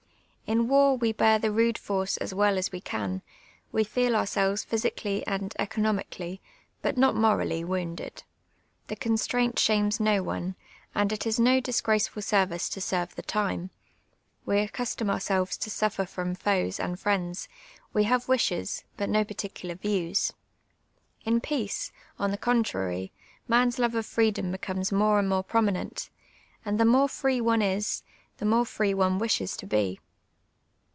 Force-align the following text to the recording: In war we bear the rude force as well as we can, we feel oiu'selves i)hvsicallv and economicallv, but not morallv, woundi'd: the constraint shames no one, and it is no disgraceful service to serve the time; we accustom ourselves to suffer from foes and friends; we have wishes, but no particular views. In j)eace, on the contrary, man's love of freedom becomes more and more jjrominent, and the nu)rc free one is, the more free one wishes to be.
In 0.47 0.67
war 0.67 0.97
we 0.97 1.13
bear 1.13 1.39
the 1.39 1.49
rude 1.49 1.77
force 1.77 2.17
as 2.17 2.33
well 2.33 2.57
as 2.57 2.73
we 2.73 2.81
can, 2.81 3.21
we 3.71 3.85
feel 3.85 4.11
oiu'selves 4.11 4.65
i)hvsicallv 4.67 5.23
and 5.25 5.53
economicallv, 5.57 6.41
but 6.81 6.97
not 6.97 7.15
morallv, 7.15 7.63
woundi'd: 7.67 8.23
the 8.87 8.97
constraint 8.97 9.57
shames 9.57 10.01
no 10.01 10.21
one, 10.21 10.57
and 10.93 11.13
it 11.13 11.25
is 11.25 11.39
no 11.39 11.61
disgraceful 11.61 12.21
service 12.21 12.67
to 12.67 12.81
serve 12.81 13.15
the 13.15 13.21
time; 13.21 13.69
we 14.45 14.59
accustom 14.59 15.09
ourselves 15.09 15.55
to 15.55 15.69
suffer 15.69 16.03
from 16.05 16.35
foes 16.35 16.81
and 16.81 16.99
friends; 16.99 17.47
we 17.93 18.03
have 18.03 18.27
wishes, 18.27 18.83
but 18.97 19.07
no 19.07 19.23
particular 19.23 19.75
views. 19.75 20.33
In 21.23 21.39
j)eace, 21.39 21.91
on 22.19 22.31
the 22.31 22.37
contrary, 22.37 23.13
man's 23.47 23.79
love 23.79 23.95
of 23.95 24.05
freedom 24.05 24.51
becomes 24.51 24.91
more 24.91 25.17
and 25.17 25.29
more 25.29 25.45
jjrominent, 25.45 26.09
and 26.65 26.77
the 26.77 26.83
nu)rc 26.83 27.09
free 27.09 27.39
one 27.39 27.61
is, 27.61 28.03
the 28.35 28.45
more 28.45 28.65
free 28.65 28.93
one 28.93 29.17
wishes 29.17 29.55
to 29.55 29.65
be. 29.65 30.01